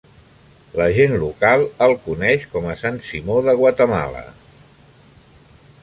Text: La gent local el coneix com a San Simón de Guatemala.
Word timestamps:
La 0.79 0.85
gent 0.95 1.11
local 1.23 1.65
el 1.87 1.93
coneix 2.07 2.47
com 2.55 2.67
a 2.73 2.79
San 2.85 2.99
Simón 3.09 3.51
de 3.51 3.57
Guatemala. 3.61 4.25